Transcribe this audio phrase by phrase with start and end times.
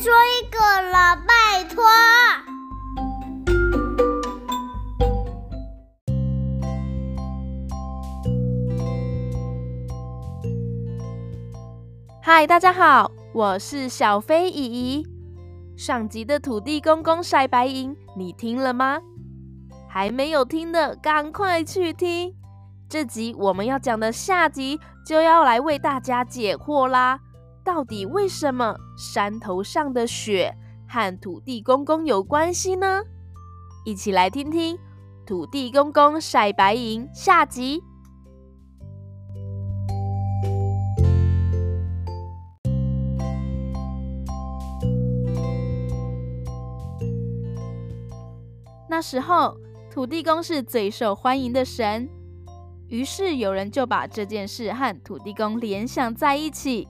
[0.00, 0.58] 说一个
[0.90, 1.84] 了，拜托。
[12.22, 15.06] 嗨，大家好，我是小飞姨姨。
[15.76, 18.98] 上集的土地公公晒白银，你听了吗？
[19.86, 22.34] 还没有听的，赶快去听。
[22.88, 27.20] 这集我们要讲的下集就要来为大家解惑啦。
[27.62, 30.54] 到底为什么山头上的雪
[30.88, 33.02] 和土地公公有关系呢？
[33.84, 34.78] 一起来听听
[35.26, 37.82] 土地公公晒白银下集。
[48.88, 49.56] 那时候，
[49.90, 52.08] 土地公是最受欢迎的神，
[52.88, 56.88] 于是有人就把这件事和土地公联想在一起。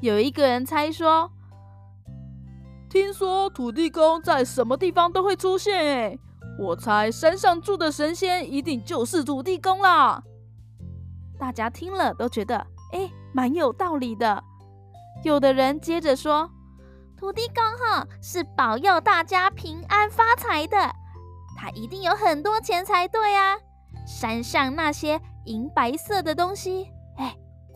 [0.00, 1.30] 有一个人猜说
[2.88, 6.18] ：“听说土地公在什么地方都会出现，哎，
[6.58, 10.22] 我猜山上住的神仙一定就是土地公啦。”
[11.38, 12.56] 大家听了都觉得，
[12.92, 14.42] 哎，蛮有道理的。
[15.24, 16.50] 有的人接着说。
[17.18, 20.76] 土地公哈是保佑大家平安发财的，
[21.56, 23.56] 他一定有很多钱才对啊！
[24.06, 26.90] 山上那些银白色的东西，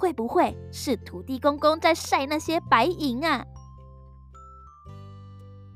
[0.00, 3.44] 会不会是土地公公在晒那些白银啊？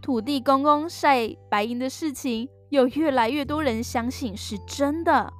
[0.00, 5.30] 土地公公晒白银的事情，有越来越多人相信是真的。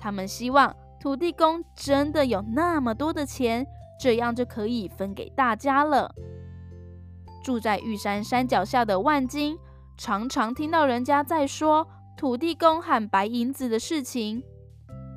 [0.00, 3.66] 他们希望土地公真的有那么多的钱，
[4.00, 6.10] 这样就可以分给大家了。
[7.42, 9.58] 住在玉山山脚下的万金，
[9.98, 11.86] 常常听到人家在说
[12.16, 14.42] 土地公喊白银子的事情。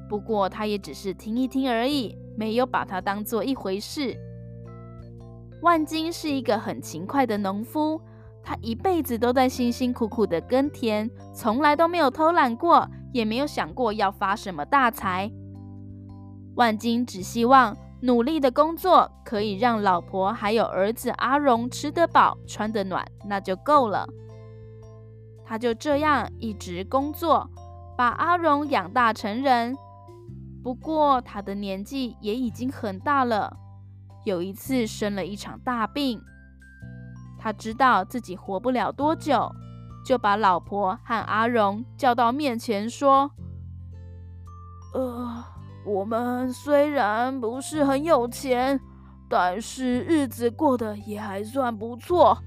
[0.10, 4.16] 不过他也只是听一听而已，没有把它当做一回事。
[5.62, 8.00] 万金是一个很勤快的农夫，
[8.44, 15.30] 他一辈子都在辛辛苦苦的耕田，从来都没有偷懒过，也没有想过要发什么大财。
[16.56, 17.76] 万金只希望。
[18.00, 24.08] 努力的工作可以让老婆还有儿子阿荣吃得饱、穿得暖，那就够了。
[25.44, 27.50] 他就这样一直工作，
[27.98, 29.76] 把阿荣养大成人。
[30.68, 33.56] 不过他的年纪也已经很大了，
[34.26, 36.22] 有一次生了一场大病。
[37.40, 39.50] 他知道自己活不了多久，
[40.06, 43.32] 就把老婆和阿荣叫到面前说
[44.94, 45.42] ：“呃。”
[45.88, 48.78] 我们虽然不是很有钱，
[49.30, 52.38] 但是日子过得也还算不错。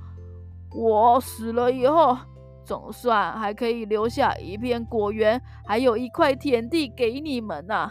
[0.74, 2.18] 我死了以后，
[2.66, 7.90] 总算还可以留下一片果园，还有一块田地给你们呐。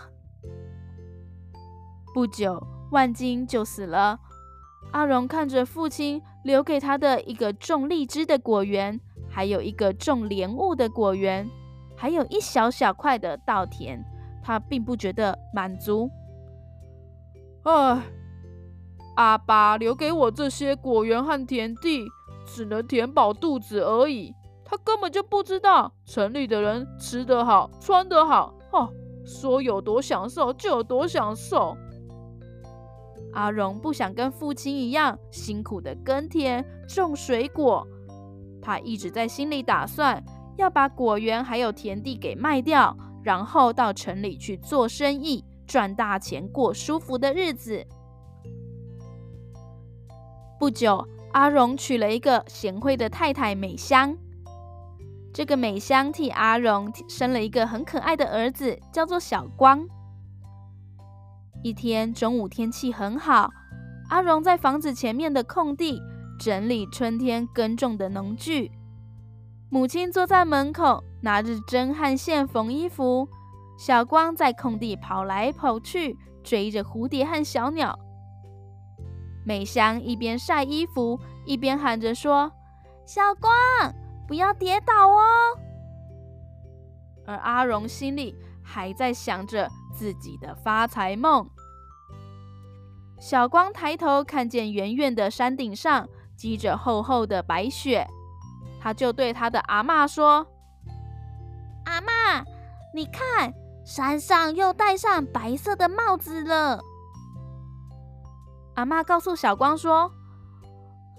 [2.19, 4.19] 不久，万金就死了。
[4.91, 8.99] 阿荣看着父亲留给他的一个种荔枝的果园，
[9.29, 11.49] 还有一个种莲雾的果园，
[11.95, 14.03] 还有一小小块的稻田。
[14.43, 16.11] 他并不觉得满足。
[17.63, 18.01] 唉，
[19.15, 22.05] 阿爸留给我这些果园和田地，
[22.45, 24.35] 只能填饱肚子而已。
[24.65, 28.89] 他根本就不知道城里的人吃得好、穿得好，哦，
[29.23, 31.77] 说有多享受就有多享受。
[33.33, 37.87] 阿荣不想跟父亲一样辛苦的耕田、种水果，
[38.61, 40.23] 他一直在心里打算
[40.57, 42.95] 要把果园还有田地给卖掉。
[43.21, 47.85] 然后到城里去做生意，赚大钱，过舒服的日子。
[50.57, 54.17] 不久，阿荣娶了一个贤惠的太太美香。
[55.33, 59.85] 这个美香替阿荣生了一个很可爱的儿子，叫做小光。
[61.61, 63.51] 一天中午，天气很好，
[64.09, 66.01] 阿荣在房子前面的空地
[66.39, 68.71] 整理春天耕种的农具。
[69.69, 73.27] 母亲坐在门口，拿着针和线缝衣服。
[73.77, 77.97] 小光在空地跑来跑去，追着蝴蝶和小鸟。
[79.45, 82.51] 美香一边晒衣服，一边喊着说
[83.05, 83.51] ：“小光，
[84.27, 85.21] 不要跌倒哦！”
[87.27, 88.35] 而阿荣心里
[88.71, 91.49] 还在想着自己的发财梦。
[93.19, 96.07] 小光抬头看见远远的山顶上
[96.37, 98.07] 积着厚厚的白雪。
[98.79, 100.47] 他就对他的阿嬷说
[101.85, 102.45] ：“阿嬷，
[102.93, 106.79] 你看，山上又戴上白色的帽子了。”
[108.75, 110.09] 阿嬷告诉小光说：“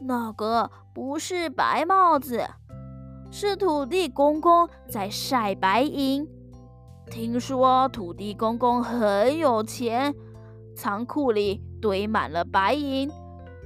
[0.01, 2.49] 那个不是白帽子，
[3.31, 6.27] 是土地公公在晒白银。
[7.11, 10.15] 听说土地公公很有钱，
[10.77, 13.11] 仓库里堆满了白银，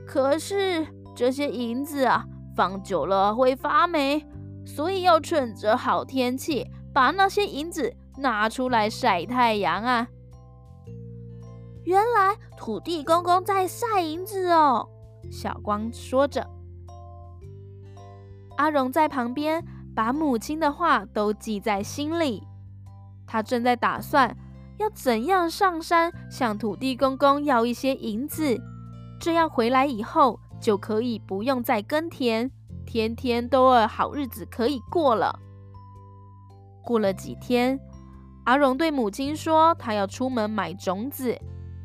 [0.06, 2.24] 可是这些银子啊，
[2.56, 4.26] 放久了会发霉，
[4.64, 10.08] 所以要趁着好天气，把那些银子拿出来晒太阳啊。
[11.84, 14.88] 原来土地公公在晒银子哦，
[15.30, 16.48] 小光说着。
[18.56, 19.62] 阿荣在旁边
[19.94, 22.42] 把母亲的话都记在心里，
[23.26, 24.36] 他正在打算
[24.78, 28.60] 要怎样上山向土地公公要一些银子，
[29.20, 32.50] 这样回来以后就可以不用再耕田，
[32.86, 35.38] 天天都有好日子可以过了。
[36.82, 37.80] 过了几天，
[38.44, 41.38] 阿荣对母亲说他要出门买种子。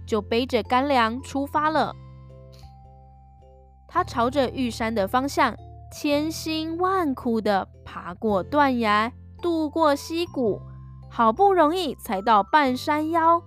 [0.09, 1.95] 就背着干粮出发了。
[3.87, 5.55] 他朝着玉山的方向，
[5.93, 10.59] 千辛万苦地爬过断崖，渡过溪谷，
[11.09, 13.41] 好不容易才到半山腰。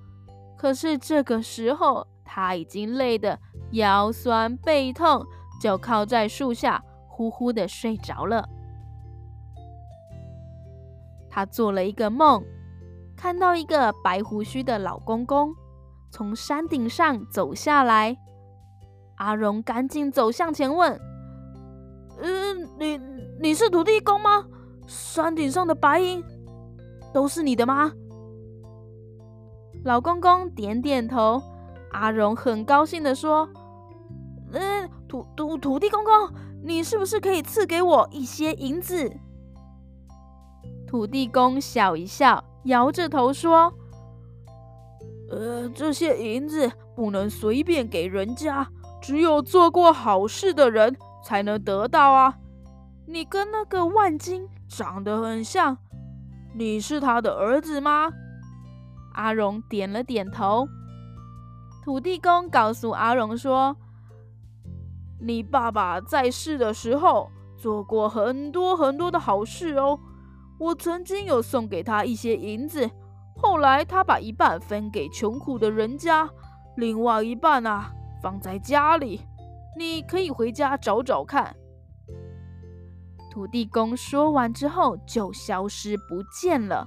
[0.57, 3.39] 可是这个时候，他已经累得
[3.73, 5.25] 腰酸背痛，
[5.61, 8.49] 就靠在树下呼呼地睡着了。
[11.31, 12.45] 他做了一个梦，
[13.17, 15.55] 看到一个白胡须的老公公。
[16.11, 18.17] 从山顶上走下来，
[19.17, 21.01] 阿荣赶紧走向前问
[22.21, 23.01] ：“嗯，你
[23.41, 24.47] 你是土地公吗？
[24.87, 26.23] 山顶上的白云
[27.13, 27.93] 都是你的吗？”
[29.85, 31.43] 老公公点点头。
[31.91, 33.49] 阿荣很高兴地说
[34.53, 36.13] ：“嗯，土土土地公公，
[36.65, 39.13] 你是不是可以赐给我一些银子？”
[40.87, 43.73] 土地公笑一笑，摇着头说。
[45.31, 48.69] 呃，这些银子不能随便给人家，
[49.01, 50.95] 只有做过好事的人
[51.25, 52.39] 才能得到啊！
[53.07, 55.79] 你跟那个万金长得很像，
[56.55, 58.11] 你是他的儿子吗？
[59.15, 60.69] 阿荣点了点头。
[61.85, 63.77] 土地公告诉阿荣说
[65.21, 69.99] ：“你爸爸在世的时候做过很多很多的好事哦，
[70.59, 72.89] 我曾经有送给他一些银子。”
[73.37, 76.29] 后来，他把一半分给穷苦的人家，
[76.77, 77.91] 另外一半啊
[78.23, 79.23] 放在家里。
[79.77, 81.57] 你可以回家找找看。
[83.33, 86.87] 土地公说完之后就消失不见了。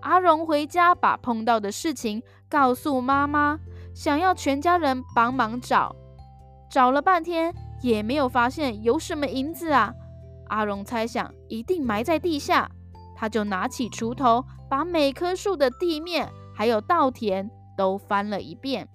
[0.00, 3.60] 阿荣回家把碰到的事情告诉妈妈，
[3.94, 5.94] 想要全家人帮忙找。
[6.68, 9.94] 找了半天也没有发现有什么银子啊。
[10.48, 12.68] 阿荣猜想一定埋在地下。
[13.14, 18.88] 他就拿起锄头，把每棵树的地面还有稻田都翻了一遍。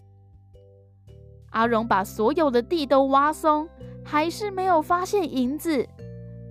[1.51, 3.69] 阿荣把所有的地都挖松，
[4.03, 5.87] 还是没有发现银子。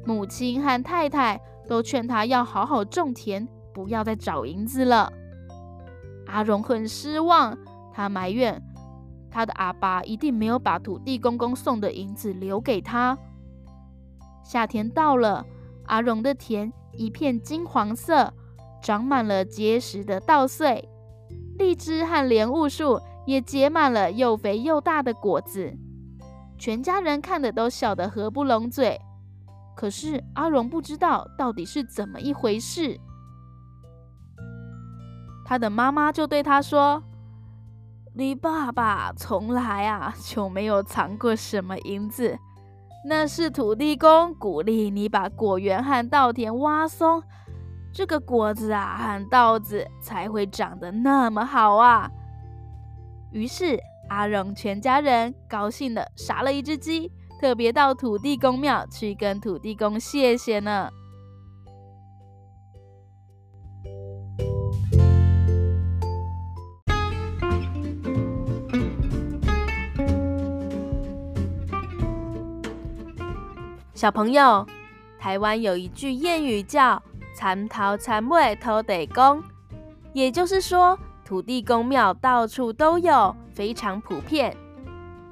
[0.06, 5.12] 母亲和太太都劝他要好好种田，不要再找银子了。
[6.26, 7.58] 阿荣很失望，
[7.92, 8.62] 他埋怨
[9.30, 13.18] 他的阿爸一定没有把土地公公送的银子留给他。
[14.44, 15.44] 夏天到了，
[15.86, 16.72] 阿荣的田。
[16.98, 18.32] 一片金黄色，
[18.80, 20.88] 长满了结实的稻穗，
[21.58, 25.76] 荔枝和莲雾树也结满了又肥又大的果子。
[26.56, 28.98] 全家人看得都笑得合不拢嘴。
[29.76, 32.98] 可是阿荣不知道到底是怎么一回事。
[35.44, 37.00] 他的妈妈就对他说
[38.16, 42.36] ：“你爸爸从来啊就没有藏过什么银子。”
[43.08, 47.22] 那是土地公鼓励你把果园和稻田挖松，
[47.92, 52.10] 这个果子啊和稻子才会长得那么好啊。
[53.30, 53.78] 于是
[54.08, 60.90] 阿荣全家人高兴地杀了一只鸡，特别到土地公庙去跟土地公谢谢呢。
[73.94, 74.66] 小朋友，
[75.18, 77.02] 台湾有一句谚语叫
[77.34, 79.42] “田头田尾偷得公”，
[80.12, 84.54] 也就是说，土地公庙到处都有，非常普遍。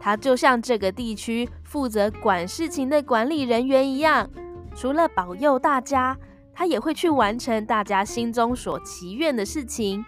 [0.04, 4.28] 他就像这个地区负责管事情的管理人员一样，
[4.76, 6.14] 除了保佑大家，
[6.52, 10.04] 他也会去完成大家心中所祈愿的事情。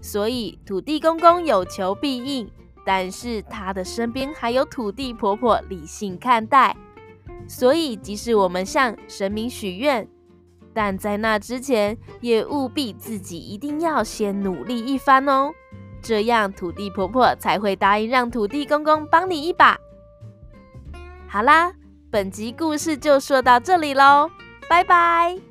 [0.00, 2.50] 所以，土地公公有求必应，
[2.84, 6.76] 但是他的身边还有土地婆婆理性看待。
[7.46, 10.08] 所以，即使我们向神明许愿，
[10.74, 15.52] 但在那之前，也务必自己一定要先努力一番哦，
[16.02, 19.78] 这样土地婆婆才会答应让土地公公帮你一把。
[21.28, 21.72] 好啦，
[22.10, 24.30] 本集故事就说到这里喽，
[24.68, 25.49] 拜拜。